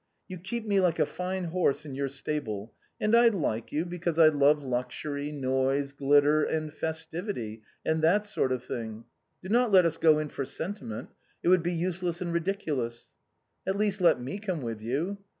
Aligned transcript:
"You 0.27 0.39
keep 0.39 0.65
me 0.65 0.79
like 0.81 0.97
a 0.97 1.05
fine 1.05 1.43
horse 1.43 1.85
in 1.85 1.93
your 1.93 2.07
stable— 2.07 2.73
and 2.99 3.15
I 3.15 3.27
like 3.27 3.71
you 3.71 3.85
because 3.85 4.17
I 4.17 4.29
love 4.29 4.63
luxury, 4.63 5.31
noise, 5.31 5.93
glitter, 5.93 6.43
and 6.43 6.73
fes 6.73 7.05
tivity, 7.05 7.61
and 7.85 8.01
that 8.01 8.25
sort 8.25 8.51
of 8.51 8.63
thing; 8.63 9.03
do 9.43 9.49
not 9.49 9.69
let 9.69 9.85
us 9.85 9.99
go 9.99 10.17
in 10.17 10.29
for 10.29 10.43
senti 10.43 10.85
ment, 10.85 11.09
it 11.43 11.49
would 11.49 11.61
be 11.61 11.71
useless 11.73 12.19
and 12.19 12.33
ridiculous."" 12.33 13.11
At 13.67 13.77
least 13.77 14.01
let 14.01 14.19
me 14.19 14.39
come 14.39 14.63
with 14.63 14.81
you." 14.81 15.19